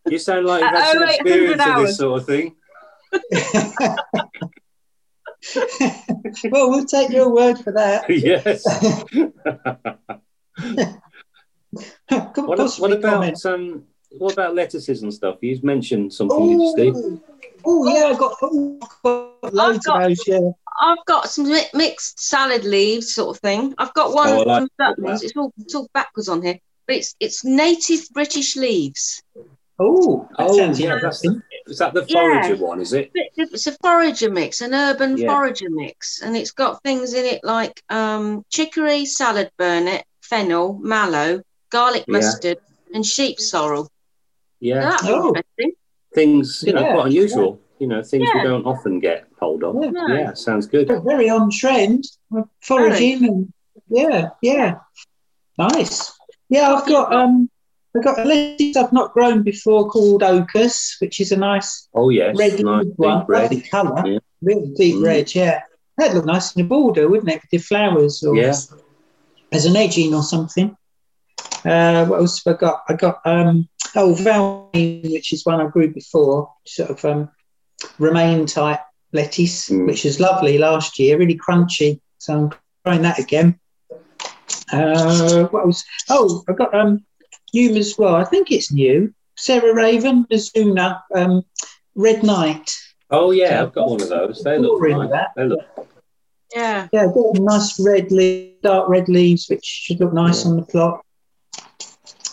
You 0.09 0.17
sound 0.19 0.45
like 0.45 0.61
you've 0.61 0.71
had 0.71 0.93
some 0.93 1.03
experience 1.03 1.61
of 1.65 1.81
this 1.85 1.97
sort 1.97 2.21
of 2.21 2.25
thing. 2.25 2.55
well, 6.49 6.69
we'll 6.69 6.85
take 6.85 7.09
your 7.09 7.29
word 7.33 7.57
for 7.59 7.71
that. 7.73 8.05
yes. 8.09 8.63
Couldn't 12.09 12.47
What, 12.47 12.57
possibly 12.57 12.91
what 12.91 13.01
comment. 13.01 13.39
about 13.43 13.53
um? 13.53 13.83
What 14.17 14.33
about 14.33 14.55
lettuces 14.55 15.03
and 15.03 15.13
stuff? 15.13 15.37
You've 15.41 15.63
mentioned 15.63 16.13
something, 16.13 16.47
did 16.47 16.59
you, 16.61 16.71
Steve? 16.71 16.93
Oh, 16.95 17.21
oh, 17.65 17.95
yeah, 17.95 18.05
I've 18.07 18.17
got, 18.19 18.35
oh, 18.41 18.79
I've 18.81 19.01
got 19.03 19.53
loads 19.53 19.85
got- 19.85 20.01
of 20.03 20.07
those, 20.09 20.27
yeah. 20.27 20.39
I've 20.79 21.03
got 21.05 21.29
some 21.29 21.49
mi- 21.49 21.65
mixed 21.73 22.19
salad 22.19 22.63
leaves 22.63 23.13
sort 23.15 23.35
of 23.35 23.41
thing. 23.41 23.73
I've 23.79 23.93
got 23.95 24.13
one. 24.13 24.27
I 24.29 24.37
like 24.37 24.45
from 24.61 24.69
Sutton's. 24.79 25.21
that. 25.21 25.25
It's 25.25 25.35
all 25.35 25.51
it's 25.57 25.73
all 25.73 25.89
backwards 25.95 26.29
on 26.29 26.43
here, 26.43 26.59
but 26.85 26.97
it's 26.97 27.15
it's 27.19 27.43
native 27.43 28.01
British 28.13 28.55
leaves. 28.55 29.23
Oh, 29.79 30.27
Oh, 30.37 30.55
sounds 30.57 30.79
yeah, 30.79 30.99
that's 31.01 31.23
interesting. 31.25 31.41
Is 31.65 31.79
that 31.79 31.95
the 31.95 32.05
Yeah. 32.07 32.41
forager 32.43 32.63
one? 32.63 32.79
Is 32.79 32.93
it? 32.93 33.11
It's 33.15 33.65
a 33.65 33.71
forager 33.81 34.29
mix, 34.29 34.61
an 34.61 34.75
urban 34.75 35.17
Yeah. 35.17 35.33
forager 35.33 35.69
mix, 35.71 36.21
and 36.21 36.37
it's 36.37 36.51
got 36.51 36.83
things 36.83 37.13
in 37.15 37.25
it 37.25 37.43
like 37.43 37.81
um, 37.89 38.45
chicory, 38.51 39.05
salad 39.07 39.49
burnet, 39.57 40.03
fennel, 40.21 40.73
mallow, 40.79 41.41
garlic 41.71 42.05
Yeah. 42.07 42.11
mustard, 42.19 42.57
and 42.93 43.03
sheep 43.03 43.39
sorrel. 43.39 43.89
Yeah. 44.59 44.81
That's 44.81 45.03
Oh. 45.05 45.27
interesting. 45.29 45.71
Things 46.13 46.63
you 46.65 46.73
know 46.73 46.81
Yeah. 46.81 46.93
quite 46.93 47.05
unusual. 47.07 47.59
You 47.79 47.87
know 47.87 48.01
things 48.03 48.27
Yeah. 48.33 48.41
we 48.41 48.47
don't 48.49 48.65
often 48.65 48.99
get 48.99 49.25
hold 49.39 49.63
of. 49.63 49.75
Yeah. 49.83 49.91
No. 49.91 50.07
Yeah, 50.07 50.33
sounds 50.33 50.65
good. 50.65 50.87
Very 51.05 51.29
on 51.29 51.49
trend. 51.51 52.05
Foraging 52.61 53.25
and 53.25 53.53
yeah, 53.89 54.29
yeah. 54.41 54.75
Nice. 55.57 56.11
Yeah, 56.49 56.73
I've 56.73 56.87
got 56.87 57.13
um 57.13 57.49
I've 57.95 58.03
got 58.03 58.19
a 58.19 58.23
lettuce 58.25 58.77
I've 58.77 58.93
not 58.93 59.13
grown 59.13 59.41
before 59.43 59.89
called 59.89 60.21
Ocus, 60.21 60.99
which 61.01 61.19
is 61.19 61.31
a 61.31 61.37
nice 61.37 61.87
Oh 61.95 62.09
yes, 62.09 62.35
red 62.37 62.63
nice 62.63 62.85
one. 62.95 63.25
red. 63.27 63.43
Lovely 63.43 63.61
colour. 63.61 64.03
Yeah. 64.07 64.19
Really 64.41 64.71
deep 64.75 64.95
Mm. 64.97 65.03
red, 65.03 65.33
yeah. 65.35 65.61
That'd 65.97 66.15
look 66.15 66.25
nice 66.25 66.55
in 66.55 66.61
a 66.61 66.67
border, 66.67 67.09
wouldn't 67.09 67.29
it? 67.29 67.41
With 67.41 67.49
the 67.49 67.57
flowers 67.57 68.23
or 68.23 68.35
Yeah. 68.35 68.53
as 69.51 69.65
an 69.65 69.75
edging 69.75 70.13
or 70.13 70.21
something. 70.21 70.75
Uh, 71.67 72.05
what 72.05 72.19
else 72.19 72.43
have 72.43 72.55
I 72.55 72.59
got? 72.59 72.83
I 72.89 72.93
got 72.93 73.19
um 73.25 73.67
oh 73.95 74.15
Valmy, 74.17 75.11
which 75.11 75.33
is 75.33 75.45
one 75.45 75.59
I 75.61 75.67
grew 75.67 75.93
before, 75.93 76.51
sort 76.65 76.89
of 76.89 77.03
um 77.05 77.29
romaine 77.99 78.45
type 78.45 78.79
lettuce, 79.13 79.69
Mm. 79.69 79.87
which 79.87 80.03
was 80.05 80.19
lovely 80.19 80.57
last 80.57 80.97
year, 80.99 81.17
really 81.17 81.37
crunchy. 81.37 81.99
So 82.19 82.33
I'm 82.33 82.51
trying 82.85 83.01
that 83.03 83.19
again. 83.19 83.59
Uh, 84.71 85.45
what 85.47 85.65
else? 85.65 85.83
Oh, 86.09 86.43
I've 86.47 86.57
got 86.57 86.73
um 86.73 87.05
new 87.53 87.75
as 87.75 87.97
well. 87.97 88.15
I 88.15 88.23
think 88.23 88.51
it's 88.51 88.71
new. 88.71 89.13
Sarah 89.37 89.73
Raven, 89.73 90.25
Azuna, 90.31 91.01
um, 91.15 91.43
Red 91.95 92.23
Knight. 92.23 92.71
Oh 93.11 93.31
yeah, 93.31 93.61
I've 93.61 93.73
got 93.73 93.89
one 93.89 94.01
of 94.01 94.09
those. 94.09 94.43
They 94.43 94.57
look 94.57 94.81
nice. 94.81 95.09
that. 95.11 95.29
They 95.35 95.45
look. 95.45 95.65
Yeah. 96.55 96.87
Yeah, 96.91 97.07
got 97.13 97.35
nice 97.35 97.79
red 97.79 98.11
leaves, 98.11 98.55
dark 98.63 98.89
red 98.89 99.09
leaves, 99.09 99.47
which 99.49 99.63
should 99.65 99.99
look 99.99 100.13
nice 100.13 100.43
Yeah. 100.43 100.51
on 100.51 100.55
the 100.57 100.63
plot. 100.63 101.01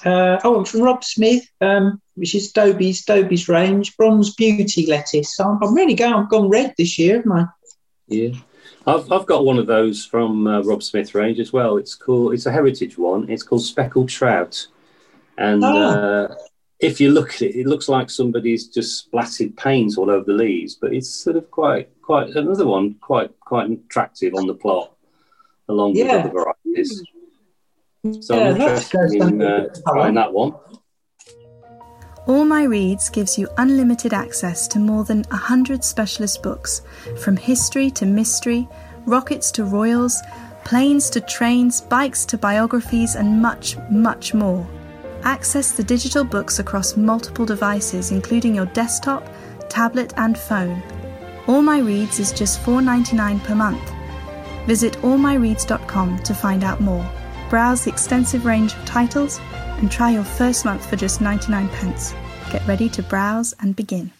Uh, 0.04 0.38
oh, 0.44 0.58
and 0.58 0.68
from 0.68 0.82
Rob 0.82 1.02
Smith, 1.02 1.48
um, 1.60 2.00
which 2.14 2.34
is 2.34 2.52
Dobie's 2.52 3.04
Dobie's 3.04 3.48
range, 3.48 3.96
Bronze 3.96 4.34
Beauty 4.34 4.86
lettuce. 4.86 5.36
So 5.36 5.44
I'm, 5.44 5.62
I'm 5.62 5.74
really 5.74 5.94
going, 5.94 6.12
I've 6.12 6.28
gone 6.28 6.48
red 6.48 6.74
this 6.76 6.98
year, 6.98 7.16
haven't 7.16 7.32
I? 7.32 7.46
Yeah, 8.08 8.30
I've 8.86 9.10
I've 9.10 9.26
got 9.26 9.44
one 9.46 9.58
of 9.58 9.66
those 9.66 10.04
from 10.04 10.46
uh, 10.46 10.60
Rob 10.62 10.82
Smith 10.82 11.14
range 11.14 11.40
as 11.40 11.52
well. 11.52 11.78
It's 11.78 11.94
called 11.94 12.34
it's 12.34 12.46
a 12.46 12.52
heritage 12.52 12.98
one. 12.98 13.30
It's 13.30 13.42
called 13.42 13.62
Speckled 13.64 14.08
Trout, 14.10 14.66
and 15.38 15.64
Oh. 15.64 15.76
uh, 16.30 16.34
if 16.80 17.00
you 17.00 17.10
look 17.10 17.30
at 17.34 17.42
it, 17.42 17.56
it 17.56 17.66
looks 17.66 17.88
like 17.88 18.10
somebody's 18.10 18.68
just 18.68 18.98
splattered 18.98 19.56
paint 19.56 19.96
all 19.96 20.10
over 20.10 20.24
the 20.24 20.34
leaves. 20.34 20.74
But 20.74 20.92
it's 20.92 21.08
sort 21.08 21.36
of 21.36 21.50
quite 21.50 21.88
quite 22.02 22.28
another 22.36 22.66
one 22.66 22.94
quite 23.00 23.30
quite 23.40 23.70
attractive 23.70 24.34
on 24.34 24.46
the 24.46 24.54
plot, 24.54 24.92
along 25.70 25.94
Yeah. 25.96 26.16
with 26.26 26.26
other 26.26 26.44
varieties. 26.66 27.02
So 28.20 28.36
Yeah, 28.36 28.50
I'm 28.50 28.60
interested 28.60 29.14
in 29.14 29.40
uh, 29.40 29.68
trying 29.88 30.14
that 30.14 30.32
one. 30.32 30.52
All 32.26 32.44
My 32.44 32.64
Reads 32.64 33.08
gives 33.08 33.38
you 33.38 33.48
unlimited 33.56 34.12
access 34.12 34.68
to 34.68 34.78
more 34.78 35.04
than 35.04 35.22
100 35.30 35.82
specialist 35.82 36.42
books, 36.42 36.82
from 37.22 37.36
history 37.36 37.90
to 37.92 38.06
mystery, 38.06 38.68
rockets 39.06 39.50
to 39.52 39.64
royals, 39.64 40.20
planes 40.64 41.08
to 41.10 41.20
trains, 41.20 41.80
bikes 41.80 42.24
to 42.26 42.38
biographies, 42.38 43.16
and 43.16 43.40
much, 43.40 43.76
much 43.90 44.34
more. 44.34 44.66
Access 45.22 45.72
the 45.72 45.84
digital 45.84 46.24
books 46.24 46.58
across 46.58 46.96
multiple 46.96 47.46
devices, 47.46 48.10
including 48.10 48.54
your 48.54 48.66
desktop, 48.66 49.26
tablet, 49.70 50.12
and 50.18 50.36
phone. 50.36 50.82
All 51.46 51.62
My 51.62 51.78
Reads 51.78 52.20
is 52.20 52.32
just 52.32 52.60
$4.99 52.62 53.44
per 53.44 53.54
month. 53.54 53.92
Visit 54.66 54.94
allmyreads.com 54.98 56.18
to 56.18 56.34
find 56.34 56.64
out 56.64 56.80
more. 56.80 57.06
Browse 57.50 57.84
the 57.84 57.90
extensive 57.90 58.44
range 58.44 58.74
of 58.74 58.84
titles 58.84 59.38
and 59.78 59.90
try 59.90 60.10
your 60.10 60.24
first 60.24 60.64
month 60.64 60.88
for 60.88 60.96
just 60.96 61.20
99 61.20 61.68
pence. 61.68 62.14
Get 62.50 62.66
ready 62.66 62.88
to 62.90 63.02
browse 63.02 63.54
and 63.60 63.76
begin. 63.76 64.10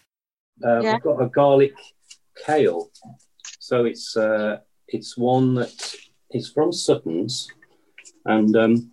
Uh, 0.65 0.81
Yeah. 0.81 0.93
We've 0.95 1.03
got 1.03 1.23
a 1.23 1.29
garlic 1.29 1.75
kale. 2.45 2.91
So 3.59 3.85
it's 3.85 4.17
uh, 4.17 4.59
it's 4.89 5.17
one 5.17 5.55
that 5.55 5.95
is 6.31 6.51
from 6.51 6.73
Sutton's, 6.73 7.49
and 8.27 8.55
um, 8.57 8.91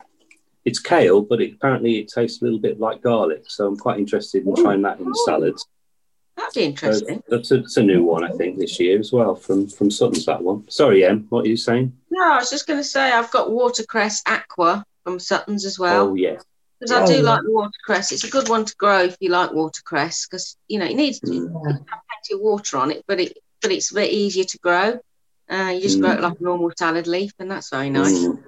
it's 0.63 0.79
kale, 0.79 1.21
but 1.21 1.41
it, 1.41 1.53
apparently 1.55 1.99
it 1.99 2.07
tastes 2.07 2.41
a 2.41 2.45
little 2.45 2.59
bit 2.59 2.79
like 2.79 3.01
garlic. 3.01 3.43
So 3.47 3.67
I'm 3.67 3.77
quite 3.77 3.99
interested 3.99 4.45
in 4.45 4.55
trying 4.55 4.81
that 4.83 4.99
in 4.99 5.13
salads. 5.25 5.67
That'd 6.37 6.53
be 6.53 6.63
interesting. 6.63 7.21
that's 7.29 7.51
a, 7.51 7.55
it's 7.59 7.77
a 7.77 7.83
new 7.83 8.03
one, 8.03 8.23
I 8.23 8.31
think, 8.31 8.57
this 8.57 8.79
year 8.79 8.99
as 8.99 9.11
well 9.11 9.35
from 9.35 9.67
from 9.67 9.91
Sutton's. 9.91 10.25
That 10.25 10.41
one. 10.41 10.69
Sorry, 10.69 11.03
Em, 11.05 11.25
what 11.29 11.45
are 11.45 11.49
you 11.49 11.57
saying? 11.57 11.93
No, 12.09 12.23
I 12.33 12.37
was 12.37 12.49
just 12.49 12.67
going 12.67 12.79
to 12.79 12.83
say 12.83 13.11
I've 13.11 13.31
got 13.31 13.51
watercress 13.51 14.21
aqua 14.25 14.85
from 15.03 15.19
Sutton's 15.19 15.65
as 15.65 15.77
well. 15.77 16.09
oh 16.09 16.15
yes, 16.15 16.43
Because 16.79 16.91
I 16.91 17.03
Oh, 17.03 17.07
do 17.07 17.15
yeah. 17.15 17.21
like 17.21 17.41
the 17.43 17.51
watercress. 17.51 18.11
It's 18.11 18.23
a 18.23 18.29
good 18.29 18.49
one 18.49 18.65
to 18.65 18.75
grow 18.75 19.03
if 19.03 19.17
you 19.19 19.29
like 19.29 19.51
watercress 19.53 20.25
because 20.27 20.57
you 20.67 20.79
know 20.79 20.85
it 20.85 20.95
needs 20.95 21.19
to 21.21 21.27
Mm. 21.27 21.53
have 21.63 21.85
plenty 22.09 22.33
of 22.33 22.39
water 22.39 22.77
on 22.77 22.91
it, 22.91 23.03
but 23.07 23.19
it 23.19 23.37
but 23.61 23.71
it's 23.71 23.91
a 23.91 23.95
bit 23.95 24.11
easier 24.11 24.43
to 24.45 24.57
grow. 24.59 24.99
Uh, 25.49 25.71
you 25.75 25.81
just 25.81 25.99
grow 25.99 26.11
it 26.11 26.21
like 26.21 26.39
a 26.39 26.43
normal 26.43 26.71
salad 26.77 27.07
leaf, 27.07 27.33
and 27.39 27.51
that's 27.51 27.69
very 27.69 27.89
nice. 27.89 28.17
Mm. 28.17 28.41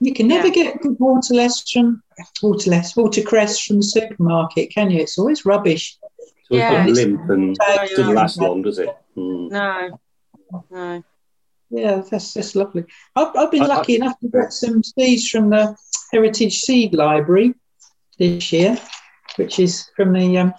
You 0.00 0.12
can 0.12 0.28
never 0.28 0.48
Yeah. 0.48 0.52
get 0.54 0.82
good 0.82 0.96
waterless 1.00 1.64
from 1.72 2.02
waterless 2.42 2.94
watercress 2.94 3.58
from 3.60 3.78
the 3.78 3.82
supermarket, 3.82 4.70
can 4.70 4.90
you? 4.90 5.00
It's 5.00 5.18
always 5.18 5.46
rubbish. 5.46 5.96
So 6.44 6.56
Yeah. 6.56 6.84
it's 6.86 6.98
got 6.98 7.06
limp 7.06 7.30
and 7.30 7.56
Yeah. 7.60 7.86
doesn't 7.96 8.14
last 8.14 8.40
long, 8.40 8.62
does 8.62 8.78
it? 8.78 8.88
Mm. 9.16 9.50
No, 9.50 10.00
no. 10.70 11.02
Yeah, 11.70 12.02
that's 12.10 12.34
that's 12.34 12.54
lovely. 12.54 12.84
I've, 13.16 13.34
I've 13.36 13.50
been 13.50 13.62
I- 13.62 13.66
I- 13.66 13.76
lucky 13.76 13.96
enough 13.96 14.18
to 14.20 14.28
get 14.28 14.52
some 14.52 14.82
seeds 14.82 15.28
from 15.28 15.50
the 15.50 15.74
Heritage 16.12 16.60
Seed 16.60 16.94
Library 16.94 17.54
this 18.18 18.52
year, 18.52 18.78
which 19.36 19.58
is 19.58 19.88
from 19.96 20.12
the. 20.12 20.38
Um, 20.38 20.54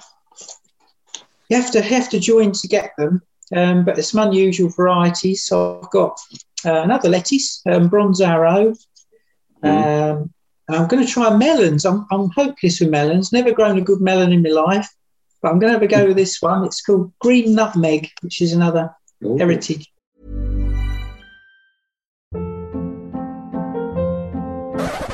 you 1.49 1.57
have 1.57 1.71
to 1.71 1.81
have 1.81 2.09
to 2.09 2.19
join 2.19 2.51
to 2.53 2.67
get 2.67 2.91
them, 2.97 3.21
um, 3.55 3.85
but 3.85 3.93
there's 3.95 4.09
some 4.09 4.27
unusual 4.27 4.69
varieties. 4.69 5.43
So 5.45 5.79
I've 5.83 5.91
got 5.91 6.17
uh, 6.65 6.81
another 6.81 7.07
lettuce, 7.09 7.61
um, 7.67 7.87
bronze 7.87 8.19
arrow. 8.19 8.73
Um, 9.61 10.31
and 10.67 10.77
I'm 10.77 10.87
going 10.87 11.05
to 11.05 11.11
try 11.11 11.35
melons. 11.35 11.85
I'm, 11.85 12.07
I'm 12.11 12.29
hopeless 12.31 12.79
with 12.79 12.89
melons. 12.89 13.31
Never 13.31 13.51
grown 13.51 13.77
a 13.77 13.81
good 13.81 14.01
melon 14.01 14.33
in 14.33 14.41
my 14.41 14.49
life, 14.49 14.89
but 15.45 15.51
I'm 15.51 15.59
going 15.59 15.71
to 15.71 15.77
have 15.77 15.83
a 15.83 15.87
go 15.87 16.07
with 16.07 16.17
this 16.17 16.41
one. 16.41 16.65
It's 16.65 16.81
called 16.81 17.13
green 17.19 17.53
nutmeg, 17.53 18.09
which 18.21 18.41
is 18.41 18.51
another 18.51 18.89
Ooh. 19.23 19.37
heritage 19.37 19.87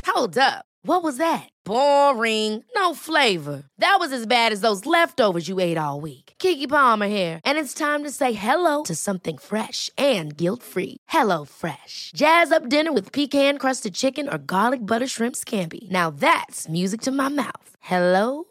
Hold 0.05 0.37
up. 0.37 0.65
What 0.83 1.03
was 1.03 1.17
that? 1.17 1.49
Boring. 1.65 2.63
No 2.75 2.93
flavor. 2.95 3.63
That 3.77 3.97
was 3.99 4.11
as 4.11 4.25
bad 4.25 4.51
as 4.51 4.61
those 4.61 4.85
leftovers 4.85 5.47
you 5.47 5.59
ate 5.59 5.77
all 5.77 5.99
week. 6.01 6.33
Keke 6.39 6.67
Palmer 6.67 7.07
here, 7.07 7.39
and 7.45 7.57
it's 7.57 7.73
time 7.73 8.03
to 8.03 8.09
say 8.09 8.33
hello 8.33 8.83
to 8.83 8.95
something 8.95 9.37
fresh 9.37 9.89
and 9.97 10.35
guilt-free. 10.35 10.97
Hello 11.07 11.45
Fresh. 11.45 12.11
Jazz 12.15 12.51
up 12.51 12.69
dinner 12.69 12.93
with 12.93 13.11
pecan-crusted 13.11 13.93
chicken 13.93 14.29
or 14.29 14.37
garlic 14.37 14.85
butter 14.85 15.07
shrimp 15.07 15.35
scampi. 15.35 15.89
Now 15.91 16.09
that's 16.09 16.67
music 16.67 17.01
to 17.01 17.11
my 17.11 17.29
mouth. 17.29 17.75
Hello 17.81 18.50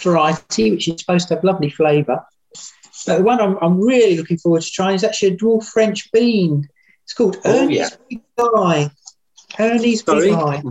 Variety, 0.00 0.70
which 0.70 0.88
is 0.88 1.00
supposed 1.00 1.28
to 1.28 1.34
have 1.34 1.44
lovely 1.44 1.70
flavour. 1.70 2.24
But 3.06 3.18
the 3.18 3.22
one 3.24 3.40
I'm, 3.40 3.56
I'm 3.60 3.80
really 3.80 4.16
looking 4.16 4.38
forward 4.38 4.62
to 4.62 4.70
trying 4.70 4.94
is 4.94 5.04
actually 5.04 5.34
a 5.34 5.36
dwarf 5.36 5.64
French 5.64 6.10
bean. 6.12 6.68
It's 7.02 7.12
called 7.12 7.36
Oh, 7.44 7.62
Ernie's 7.64 7.78
yeah. 7.78 7.88
Big 8.08 8.22
Eye. 8.38 8.90
Ernie's 9.58 10.02
Sorry? 10.04 10.30
Big 10.30 10.34
Eye. 10.34 10.62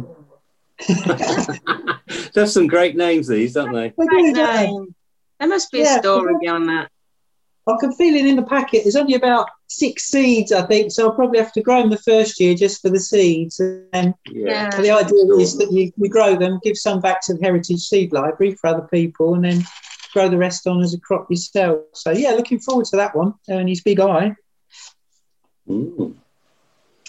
they 2.34 2.42
have 2.42 2.50
some 2.50 2.68
great 2.68 2.96
names, 2.96 3.28
these, 3.28 3.54
don't 3.54 3.72
they? 3.74 3.90
They 3.98 4.06
Great 4.06 4.34
do, 4.34 4.34
don't 4.34 4.56
they? 4.56 4.68
name. 4.68 4.96
There 5.40 5.50
must 5.50 5.72
be 5.72 5.80
Yeah. 5.80 5.98
a 5.98 6.00
story 6.00 6.34
behind 6.42 6.70
that. 6.70 6.90
I 7.66 7.76
can 7.80 7.94
feel 7.94 8.14
it 8.16 8.26
in 8.26 8.36
the 8.36 8.44
packet. 8.44 8.84
There's 8.84 8.96
only 8.98 9.14
about 9.16 9.48
six 9.68 10.06
seeds, 10.06 10.52
I 10.52 10.64
think, 10.66 10.92
so 10.92 11.06
I'll 11.08 11.16
probably 11.16 11.40
have 11.40 11.54
to 11.54 11.62
grow 11.62 11.82
them 11.82 11.90
the 11.90 11.98
first 11.98 12.40
year 12.40 12.56
just 12.56 12.82
for 12.82 12.90
the 12.90 13.00
seeds. 13.00 13.60
And 13.94 14.14
Yeah. 14.30 14.70
the 14.70 14.92
idea 14.92 15.36
is 15.40 15.58
that 15.58 15.72
you, 15.72 15.92
you 15.96 16.10
grow 16.10 16.36
them, 16.36 16.60
give 16.64 16.78
some 16.78 17.00
back 17.00 17.22
to 17.26 17.34
the 17.34 17.42
Heritage 17.42 17.80
Seed 17.80 18.12
Library 18.12 18.56
for 18.56 18.68
other 18.68 18.88
people, 18.92 19.36
and 19.36 19.46
then 19.46 19.64
grow 20.12 20.28
the 20.28 20.38
rest 20.38 20.68
on 20.68 20.82
as 20.82 20.94
a 20.94 21.00
crop 21.00 21.28
yourself. 21.30 21.82
So, 21.94 22.12
yeah, 22.12 22.32
looking 22.32 22.60
forward 22.60 22.86
to 22.88 22.98
that 22.98 23.16
one. 23.16 23.34
and 23.48 23.60
Ernie's 23.60 23.82
Big 23.82 24.00
Eye. 24.00 24.36
Mm. 25.70 26.16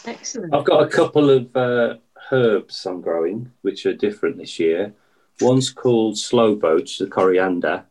Excellent. 0.07 0.55
I've 0.55 0.65
got 0.65 0.83
a 0.85 0.89
couple 0.89 1.31
of 1.31 1.57
uh, 1.57 1.95
herbs 2.31 2.87
I'm 2.87 3.01
growing, 3.01 3.51
which 3.63 3.87
are 3.87 3.95
different 3.95 4.37
this 4.39 4.59
year. 4.61 4.95
One's 5.41 5.71
called 5.71 6.17
slow 6.17 6.55
bolts, 6.55 6.99
the 6.99 7.07
coriander, 7.09 7.85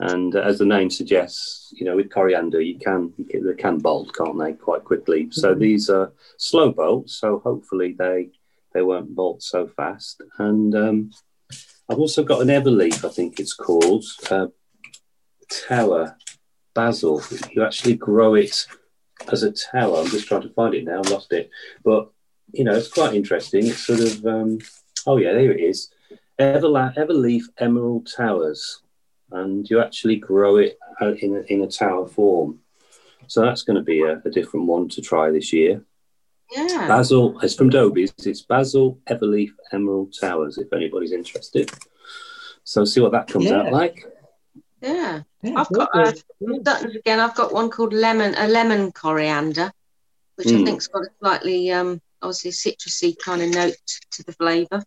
and 0.00 0.34
uh, 0.34 0.40
as 0.40 0.58
the 0.58 0.64
name 0.64 0.90
suggests, 0.90 1.72
you 1.76 1.84
know, 1.84 1.96
with 1.96 2.10
coriander, 2.10 2.60
you 2.60 2.78
can, 2.78 3.12
you 3.16 3.24
can 3.24 3.46
they 3.46 3.54
can 3.54 3.78
bolt, 3.78 4.14
can't 4.14 4.38
they, 4.38 4.52
quite 4.52 4.84
quickly. 4.84 5.28
So 5.30 5.54
these 5.54 5.90
are 5.90 6.12
slow 6.36 6.72
bolts, 6.72 7.16
so 7.16 7.40
hopefully 7.40 7.94
they 7.98 8.30
they 8.72 8.82
won't 8.82 9.14
bolt 9.14 9.42
so 9.42 9.66
fast. 9.66 10.22
And 10.38 10.74
um, 10.74 11.10
I've 11.88 11.98
also 11.98 12.22
got 12.22 12.42
an 12.42 12.48
everleaf, 12.48 13.04
I 13.04 13.08
think 13.08 13.40
it's 13.40 13.54
called, 13.54 14.04
uh, 14.30 14.48
tower 15.68 16.16
basil. 16.74 17.22
You 17.50 17.64
actually 17.64 17.94
grow 17.94 18.34
it 18.34 18.66
as 19.32 19.42
a 19.42 19.52
tower. 19.52 19.98
I'm 19.98 20.06
just 20.06 20.28
trying 20.28 20.42
to 20.42 20.50
find 20.50 20.74
it 20.74 20.84
now. 20.84 21.02
I 21.04 21.08
lost 21.10 21.32
it, 21.32 21.50
but 21.84 22.10
you 22.52 22.64
know, 22.64 22.74
it's 22.74 22.88
quite 22.88 23.14
interesting. 23.14 23.66
It's 23.66 23.86
sort 23.86 24.00
of 24.00 24.26
um, 24.26 24.58
oh 25.06 25.16
yeah, 25.16 25.32
there 25.32 25.52
it 25.52 25.60
is. 25.60 25.90
Everla- 26.38 26.96
Everleaf 26.96 27.42
Emerald 27.58 28.08
Towers, 28.16 28.82
and 29.32 29.68
you 29.70 29.80
actually 29.80 30.16
grow 30.16 30.56
it 30.56 30.78
uh, 31.00 31.12
in 31.14 31.36
a, 31.36 31.40
in 31.52 31.62
a 31.62 31.66
tower 31.66 32.06
form. 32.06 32.60
So 33.26 33.42
that's 33.42 33.62
going 33.62 33.76
to 33.76 33.82
be 33.82 34.02
a, 34.02 34.20
a 34.24 34.30
different 34.30 34.66
one 34.66 34.88
to 34.90 35.00
try 35.00 35.30
this 35.30 35.52
year. 35.52 35.84
Yeah. 36.50 36.86
Basil, 36.88 37.38
it's 37.40 37.54
from 37.54 37.70
Dobies. 37.70 38.12
It's 38.26 38.42
Basil 38.42 38.98
Everleaf 39.08 39.50
Emerald 39.72 40.14
Towers. 40.20 40.58
If 40.58 40.72
anybody's 40.72 41.12
interested, 41.12 41.70
so 42.64 42.84
see 42.84 43.00
what 43.00 43.12
that 43.12 43.28
comes 43.28 43.46
Yeah. 43.46 43.60
out 43.60 43.72
like. 43.72 44.04
Yeah. 44.82 45.22
Yeah, 45.42 45.52
I've 45.56 45.68
got 45.70 45.90
very 45.94 46.08
uh. 46.08 46.62
Sutton's 46.64 46.96
again. 46.96 47.20
I've 47.20 47.34
got 47.36 47.52
one 47.52 47.70
called 47.70 47.92
lemon, 47.92 48.34
a 48.36 48.48
lemon 48.48 48.90
coriander, 48.92 49.70
which 50.36 50.48
I 50.48 50.50
Mm. 50.50 50.64
think's 50.64 50.86
got 50.88 51.02
a 51.02 51.08
slightly, 51.20 51.70
um, 51.70 52.00
obviously 52.22 52.50
citrusy 52.50 53.16
kind 53.18 53.42
of 53.42 53.50
note 53.50 53.76
to 54.12 54.24
the 54.24 54.32
flavour. 54.32 54.82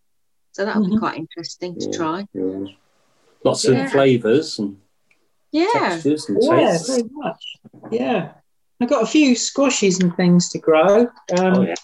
So 0.52 0.66
that'll 0.66 0.84
be 0.86 0.92
Mhm. 0.96 1.00
quite 1.00 1.18
interesting 1.18 1.80
to 1.80 1.86
Yeah. 1.90 1.98
try. 1.98 2.28
Yeah. 3.44 3.50
Lots 3.50 3.66
Yeah. 3.66 3.86
of 3.86 3.92
flavours 3.92 4.60
and 4.60 4.78
Yeah. 5.52 5.68
textures 5.74 6.30
and 6.30 6.38
Yeah, 6.42 6.68
tastes. 6.72 6.88
very 6.90 7.04
much. 7.12 7.44
Yeah. 7.92 8.32
I've 8.82 8.90
got 8.90 9.04
a 9.04 9.08
few 9.08 9.36
squashes 9.36 10.00
and 10.00 10.16
things 10.16 10.50
to 10.50 10.60
grow. 10.60 11.02
Um, 11.38 11.54
Oh 11.56 11.62
yeah. 11.62 11.76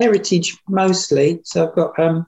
heritage 0.00 0.56
mostly. 0.68 1.40
So 1.44 1.68
I've 1.68 1.74
got 1.74 1.98
um, 1.98 2.26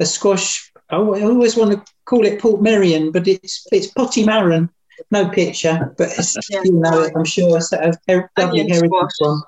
a 0.00 0.06
squash. 0.06 0.72
Oh, 0.90 1.14
I 1.14 1.22
always 1.22 1.56
want 1.56 1.72
to 1.72 1.92
call 2.04 2.24
it 2.26 2.40
Portmeirion, 2.40 3.12
but 3.12 3.28
it's 3.28 3.66
it's 3.72 3.88
Potimarron. 3.92 4.68
No 5.10 5.28
picture, 5.30 5.94
but 5.96 6.08
it's, 6.18 6.36
Yeah. 6.50 6.60
you 6.64 6.72
know 6.72 7.02
it, 7.02 7.12
I'm 7.16 7.24
sure. 7.24 7.60
So 7.60 7.78
a 7.78 7.92
her- 8.08 8.30
lovely 8.38 8.68
heritage 8.68 8.86
squash. 8.88 9.12
one. 9.18 9.42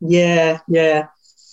Yeah, 0.00 0.58
yeah. 0.68 1.06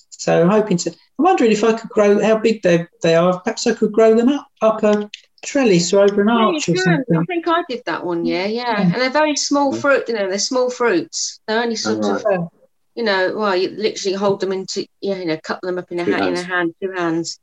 So 0.10 0.42
I'm 0.42 0.50
hoping 0.50 0.78
to. 0.78 0.90
I'm 0.90 1.26
wondering 1.26 1.52
if 1.52 1.64
I 1.64 1.74
could 1.74 1.90
grow 1.90 2.22
how 2.22 2.38
big 2.38 2.62
they 2.64 2.88
they 3.04 3.16
are. 3.16 3.40
Perhaps 3.42 3.68
I 3.68 3.74
could 3.76 3.92
grow 3.92 4.16
them 4.16 4.30
up 4.30 4.48
up 4.62 4.84
a 4.84 5.10
trellis 5.44 5.94
or 5.94 6.02
over 6.04 6.22
an 6.22 6.28
Yeah, 6.28 6.34
you 6.40 6.54
arch 6.56 6.70
or 6.70 6.76
something. 6.78 7.18
I 7.18 7.24
think 7.26 7.48
I 7.48 7.64
did 7.70 7.84
that 7.86 8.06
one 8.06 8.26
yeah, 8.26 8.46
yeah. 8.46 8.82
And 8.82 8.94
they're 8.96 9.10
very 9.10 9.36
small 9.36 9.74
fruit, 9.74 10.08
you 10.08 10.14
know, 10.16 10.30
they're 10.30 10.40
small 10.40 10.70
fruits. 10.70 11.40
They're 11.48 11.62
only 11.62 11.76
sort 11.76 12.04
of, 12.04 12.24
Yeah. 12.30 12.46
you 12.96 13.04
know, 13.04 13.34
well, 13.36 13.56
you 13.56 13.70
literally 13.70 14.16
hold 14.16 14.40
them 14.42 14.52
into, 14.52 14.86
yeah, 15.02 15.16
you 15.16 15.26
know, 15.26 15.38
cut 15.42 15.62
them 15.62 15.78
up 15.78 15.92
in 15.92 16.00
a, 16.00 16.06
Two 16.06 16.14
ha- 16.14 16.28
in 16.28 16.36
a 16.36 16.44
hand, 16.44 16.76
two 16.82 16.92
hands. 16.92 17.40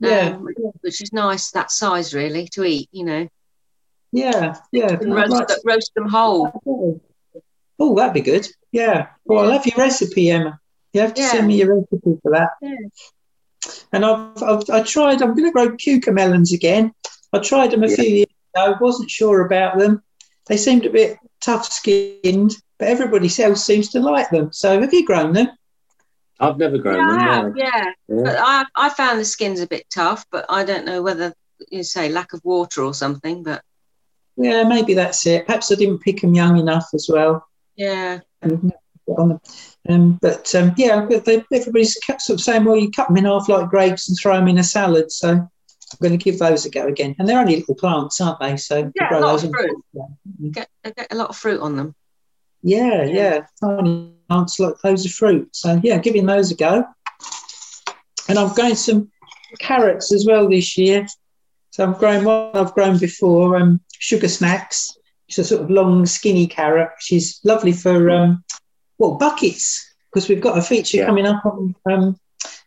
Yeah. 0.00 0.36
Um, 0.36 0.46
which 0.82 1.00
is 1.02 1.12
nice, 1.12 1.50
that 1.52 1.70
size 1.70 2.12
really, 2.14 2.48
to 2.48 2.64
eat, 2.64 2.88
you 2.92 3.04
know. 3.04 3.28
Yeah, 4.12 4.56
yeah. 4.72 4.96
Roast, 5.02 5.30
like 5.30 5.48
them- 5.48 5.58
roast 5.64 5.92
them 5.94 6.08
whole. 6.08 7.00
Oh, 7.78 7.94
that'd 7.96 8.14
be 8.14 8.20
good. 8.22 8.46
Yeah. 8.72 9.08
Well, 9.24 9.44
I'll 9.44 9.52
have 9.52 9.66
your 9.66 9.76
recipe, 9.76 10.30
Emma. 10.30 10.58
You 10.92 11.00
have 11.02 11.12
to 11.14 11.20
Yeah. 11.22 11.28
send 11.28 11.46
me 11.48 11.58
your 11.58 11.74
recipe 11.74 12.18
for 12.22 12.32
that. 12.32 12.50
Yeah. 12.62 12.76
And 13.92 14.04
I've, 14.04 14.42
I've 14.42 14.70
I 14.70 14.82
tried. 14.82 15.20
I'm 15.22 15.34
going 15.34 15.44
to 15.44 15.50
grow 15.50 15.70
cucamelons 15.70 16.52
again. 16.54 16.92
I 17.32 17.38
tried 17.38 17.70
them 17.72 17.82
a 17.82 17.88
Yeah. 17.88 17.96
few 17.96 18.04
years 18.04 18.26
ago. 18.54 18.76
wasn't 18.80 19.10
sure 19.10 19.44
about 19.46 19.78
them. 19.78 20.02
They 20.46 20.56
seemed 20.56 20.86
a 20.86 20.90
bit 20.90 21.18
tough 21.40 21.66
skinned, 21.70 22.56
but 22.78 22.88
everybody 22.88 23.30
else 23.42 23.64
seems 23.64 23.90
to 23.90 24.00
like 24.00 24.30
them. 24.30 24.52
So, 24.52 24.80
have 24.80 24.92
you 24.94 25.04
grown 25.04 25.32
them? 25.32 25.48
I've 26.38 26.58
never 26.58 26.78
grown 26.78 26.96
Yeah, 27.18 27.42
them. 27.42 27.48
no. 27.48 27.54
yeah. 27.56 27.84
Yeah. 28.08 28.22
But 28.24 28.36
I, 28.38 28.64
I 28.76 28.88
found 28.90 29.18
the 29.20 29.24
skin's 29.24 29.60
a 29.60 29.66
bit 29.66 29.86
tough, 29.92 30.24
but 30.30 30.44
I 30.48 30.64
don't 30.64 30.84
know 30.86 31.02
whether 31.02 31.34
you 31.70 31.82
say 31.82 32.08
lack 32.10 32.32
of 32.32 32.40
water 32.44 32.82
or 32.82 32.94
something. 32.94 33.42
But 33.42 33.62
Yeah, 34.36 34.62
maybe 34.64 34.94
that's 34.94 35.26
it. 35.26 35.46
Perhaps 35.46 35.72
I 35.72 35.76
didn't 35.76 36.00
pick 36.00 36.20
them 36.20 36.34
young 36.34 36.58
enough 36.58 36.88
as 36.94 37.08
well. 37.10 37.46
yeah, 37.76 38.20
And, 38.42 38.72
um, 39.18 39.40
but 40.20 40.54
um, 40.54 40.74
yeah, 40.76 41.06
but 41.08 41.24
they, 41.24 41.42
everybody's 41.52 41.94
kept 41.96 42.22
sort 42.22 42.38
of 42.40 42.44
saying, 42.44 42.64
well, 42.64 42.76
you 42.76 42.90
cut 42.90 43.08
them 43.08 43.16
in 43.16 43.24
half 43.24 43.48
like 43.48 43.68
grapes 43.70 44.08
and 44.08 44.18
throw 44.20 44.34
them 44.36 44.48
in 44.48 44.58
a 44.58 44.64
salad. 44.64 45.10
So 45.10 45.48
I'm 45.92 45.98
going 46.08 46.18
to 46.18 46.22
give 46.24 46.38
those 46.38 46.64
a 46.66 46.70
go 46.70 46.86
again. 46.86 47.14
And 47.18 47.28
they're 47.28 47.38
only 47.38 47.56
little 47.56 47.74
plants, 47.76 48.20
aren't 48.20 48.40
they? 48.40 48.56
So 48.56 48.90
Yeah, 48.96 49.08
grow 49.08 49.18
a 49.18 49.20
lot 49.20 49.32
those 49.32 49.44
of 49.44 49.50
fruit. 49.52 49.76
they 50.40 50.48
get, 50.50 50.68
get 50.84 51.12
a 51.12 51.14
lot 51.16 51.28
of 51.30 51.36
fruit 51.36 51.60
on 51.60 51.76
them. 51.76 51.94
Yeah, 52.62 53.04
yeah, 53.04 53.46
tiny 53.62 54.12
plants 54.28 54.58
like 54.58 54.74
those 54.82 55.04
of 55.06 55.12
fruit. 55.12 55.48
So 55.54 55.80
yeah, 55.84 55.98
giving 55.98 56.26
those 56.26 56.50
a 56.50 56.56
go. 56.56 56.84
And 58.28 58.38
I've 58.38 58.54
grown 58.56 58.74
some 58.74 59.10
carrots 59.60 60.12
as 60.12 60.26
well 60.26 60.48
this 60.48 60.76
year. 60.76 61.06
So 61.70 61.88
I've 61.88 61.98
grown 61.98 62.24
one 62.24 62.50
I've 62.54 62.74
grown 62.74 62.98
before, 62.98 63.56
um, 63.56 63.80
sugar 63.92 64.28
snacks. 64.28 64.96
It's 65.28 65.38
a 65.38 65.44
sort 65.44 65.62
of 65.62 65.70
long, 65.70 66.06
skinny 66.06 66.46
carrot. 66.48 66.90
which 66.96 67.12
is 67.12 67.38
lovely 67.44 67.72
for 67.72 68.10
um, 68.10 68.42
well 68.98 69.14
buckets 69.14 69.86
because 70.12 70.28
we've 70.28 70.40
got 70.40 70.58
a 70.58 70.62
feature 70.62 70.98
Yeah. 70.98 71.06
coming 71.06 71.26
up 71.26 71.44
on 71.46 71.74
um, 71.90 72.18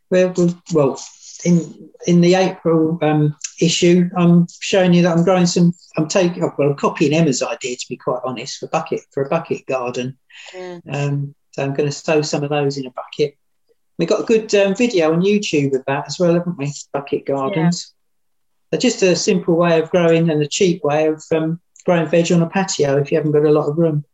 where 0.10 0.30
we'll, 0.30 0.56
well 0.74 1.02
in 1.46 1.90
in 2.08 2.22
the 2.22 2.36
April 2.36 2.98
um, 3.02 3.36
issue. 3.62 4.10
I'm 4.16 4.48
showing 4.60 4.94
you 4.94 5.04
that 5.04 5.18
I'm 5.18 5.24
growing 5.24 5.46
some. 5.46 5.74
I'm 5.98 6.08
taking 6.08 6.42
well, 6.42 6.70
I'm 6.70 6.76
copying 6.76 7.14
Emma's 7.14 7.42
idea 7.42 7.76
to 7.76 7.86
be 7.90 7.98
quite 7.98 8.22
honest 8.24 8.60
for 8.60 8.68
bucket 8.68 9.02
for 9.12 9.24
a 9.24 9.30
bucket 9.30 9.66
garden. 9.66 10.18
Yeah. 10.54 10.80
Um, 10.90 11.36
so 11.52 11.64
I'm 11.64 11.74
going 11.74 11.90
to 11.90 11.96
sow 11.96 12.22
some 12.22 12.44
of 12.44 12.50
those 12.50 12.78
in 12.78 12.86
a 12.86 12.92
bucket. 12.92 13.38
We've 13.98 14.08
got 14.08 14.22
a 14.22 14.26
good 14.26 14.54
um, 14.56 14.76
video 14.76 15.12
on 15.12 15.22
YouTube 15.22 15.76
of 15.76 15.84
that 15.88 16.08
as 16.08 16.20
well, 16.20 16.34
haven't 16.34 16.58
we? 16.58 16.72
Bucket 16.94 17.26
gardens. 17.26 17.94
They're 18.72 18.80
just 18.80 19.02
a 19.02 19.16
simple 19.16 19.56
way 19.56 19.80
of 19.80 19.90
growing 19.90 20.30
and 20.30 20.42
a 20.42 20.48
cheap 20.48 20.84
way 20.84 21.08
of 21.08 21.24
um, 21.36 21.60
growing 21.86 22.08
veg 22.08 22.32
on 22.32 22.42
a 22.42 22.50
patio 22.50 22.98
if 22.98 23.12
you 23.12 23.18
haven't 23.18 23.32
got 23.32 23.46
a 23.46 23.52
lot 23.52 23.68
of 23.68 23.78
room. 23.78 24.06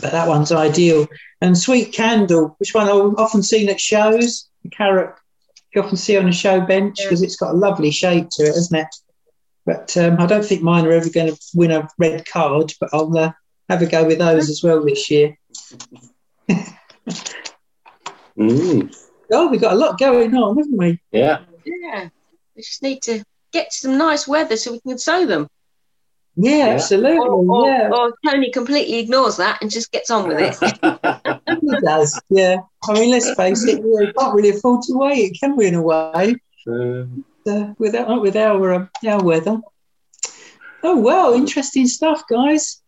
But 0.00 0.12
that 0.12 0.26
one's 0.26 0.50
ideal. 0.50 1.06
And 1.40 1.56
sweet 1.56 1.92
candle, 1.92 2.56
which 2.58 2.74
one 2.74 2.88
I've 2.88 3.18
often 3.18 3.42
seen 3.42 3.68
at 3.68 3.78
shows, 3.78 4.48
the 4.64 4.70
carrot 4.70 5.14
you 5.74 5.82
often 5.82 5.96
see 5.96 6.16
on 6.16 6.28
a 6.28 6.32
show 6.32 6.60
bench 6.60 6.98
because 7.02 7.22
it's 7.22 7.36
got 7.36 7.50
a 7.52 7.56
lovely 7.56 7.90
shape 7.90 8.28
to 8.32 8.42
it, 8.44 8.54
hasn't 8.54 8.80
it? 8.80 8.94
But 9.64 9.96
um, 9.96 10.16
I 10.20 10.26
don't 10.26 10.44
think 10.44 10.62
mine 10.62 10.84
are 10.86 10.92
ever 10.92 11.08
going 11.08 11.32
to 11.34 11.40
win 11.54 11.70
a 11.70 11.88
red 11.98 12.26
card, 12.26 12.72
but 12.80 12.90
I'll 12.92 13.16
uh, 13.16 13.32
have 13.68 13.80
a 13.82 13.86
go 13.86 14.04
with 14.04 14.18
those 14.18 14.50
as 14.50 14.62
well 14.62 14.84
this 14.84 15.10
year. 15.10 15.36
Mm, 18.38 18.94
Oh, 19.34 19.46
we've 19.48 19.60
got 19.60 19.72
a 19.72 19.76
lot 19.76 19.98
going 19.98 20.34
on, 20.34 20.56
haven't 20.58 20.76
we? 20.76 21.00
yeah. 21.10 21.40
Yeah. 21.64 22.08
We 22.54 22.62
just 22.62 22.82
need 22.82 23.00
to 23.02 23.24
get 23.52 23.72
some 23.72 23.96
nice 23.96 24.28
weather 24.28 24.56
so 24.56 24.72
we 24.72 24.80
can 24.80 24.98
sow 24.98 25.24
them. 25.24 25.48
Yeah, 26.36 26.56
Yeah. 26.66 26.72
absolutely. 26.74 27.18
Or, 27.18 27.44
or, 27.50 27.66
yeah, 27.68 27.90
or 27.90 28.12
Tony 28.26 28.50
completely 28.50 28.98
ignores 28.98 29.36
that 29.38 29.62
and 29.62 29.70
just 29.70 29.90
gets 29.92 30.10
on 30.10 30.28
with 30.28 30.38
it. 30.40 31.40
he 31.62 31.80
does. 31.80 32.20
Yeah. 32.28 32.58
I 32.88 32.92
mean, 32.94 33.10
let's 33.10 33.32
face 33.34 33.64
it, 33.64 33.82
we 33.82 34.12
can't 34.12 34.34
really 34.34 34.50
afford 34.50 34.82
to 34.82 34.92
wait, 34.98 35.36
can 35.40 35.56
we, 35.56 35.66
in 35.68 35.74
a 35.76 35.82
way, 35.82 36.36
Um, 36.68 37.24
uh, 37.48 37.72
with, 37.78 37.94
our, 37.94 38.20
with 38.20 38.36
our, 38.36 38.74
um, 38.74 38.90
our 39.06 39.22
weather? 39.22 39.58
Oh, 40.82 40.98
well, 41.00 41.32
interesting 41.34 41.86
stuff, 41.86 42.24
guys. 42.28 42.82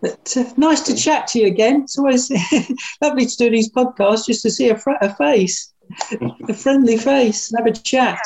But, 0.00 0.34
uh, 0.36 0.44
nice 0.56 0.82
to 0.82 0.94
chat 0.94 1.26
to 1.28 1.40
you 1.40 1.46
again. 1.46 1.82
It's 1.82 1.98
always 1.98 2.30
lovely 3.02 3.26
to 3.26 3.36
do 3.36 3.50
these 3.50 3.70
podcasts 3.70 4.26
just 4.26 4.42
to 4.42 4.50
see 4.50 4.70
a, 4.70 4.78
fr- 4.78 4.92
a 5.00 5.14
face, 5.16 5.72
a 6.48 6.54
friendly 6.54 6.96
face, 6.96 7.50
and 7.50 7.58
have 7.58 7.66
a 7.66 7.76
chat. 7.76 8.20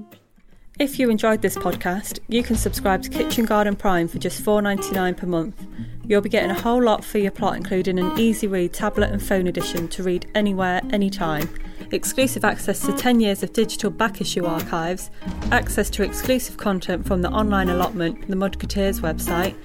If 0.79 0.98
you 0.98 1.09
enjoyed 1.09 1.40
this 1.40 1.57
podcast, 1.57 2.18
you 2.29 2.42
can 2.42 2.57
subscribe 2.57 3.02
to 3.02 3.09
Kitchen 3.09 3.46
Garden 3.46 3.76
Prime 3.76 4.09
for 4.09 4.18
just 4.18 4.44
$4.99 4.44 5.16
per 5.16 5.26
month. 5.26 5.66
You'll 6.05 6.20
be 6.20 6.29
getting 6.29 6.50
a 6.50 6.61
whole 6.61 6.83
lot 6.83 7.02
for 7.02 7.16
your 7.18 7.31
plot, 7.31 7.57
including 7.57 7.98
an 7.98 8.18
easy 8.18 8.46
read 8.46 8.74
tablet 8.74 9.11
and 9.11 9.22
phone 9.22 9.46
edition 9.46 9.88
to 9.88 10.02
read 10.02 10.31
anywhere, 10.35 10.83
anytime, 10.90 11.48
exclusive 11.92 12.44
access 12.44 12.85
to 12.85 12.92
10 12.92 13.20
years 13.20 13.42
of 13.42 13.55
digital 13.55 13.90
back 13.90 14.20
issue 14.20 14.44
archives, 14.44 15.11
access 15.50 15.88
to 15.90 16.02
exclusive 16.02 16.59
content 16.59 17.07
from 17.07 17.22
the 17.22 17.31
online 17.31 17.70
allotment, 17.70 18.29
the 18.29 18.37
Mudketeers 18.37 19.00
website, 19.00 19.57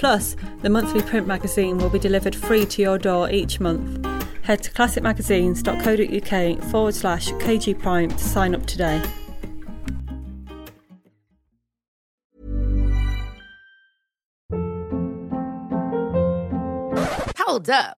Plus, 0.00 0.34
the 0.62 0.70
monthly 0.70 1.02
print 1.02 1.26
magazine 1.26 1.76
will 1.76 1.90
be 1.90 1.98
delivered 1.98 2.34
free 2.34 2.64
to 2.64 2.80
your 2.80 2.96
door 2.96 3.30
each 3.30 3.60
month. 3.60 4.09
Head 4.42 4.62
to 4.62 4.70
classicmagazines.co.uk 4.72 6.70
forward 6.70 6.94
slash 6.94 7.28
KG 7.32 7.78
Prime 7.78 8.10
to 8.10 8.18
sign 8.18 8.54
up 8.54 8.66
today. 8.66 9.02
Hold 17.36 17.68
up. 17.70 17.99